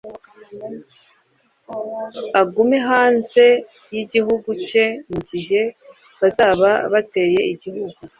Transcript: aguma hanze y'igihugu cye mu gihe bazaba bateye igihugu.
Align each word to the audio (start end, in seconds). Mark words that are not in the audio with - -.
aguma 2.41 2.77
hanze 2.87 3.45
y'igihugu 3.93 4.49
cye 4.67 4.85
mu 5.11 5.19
gihe 5.29 5.61
bazaba 6.19 6.69
bateye 6.93 7.39
igihugu. 7.53 7.99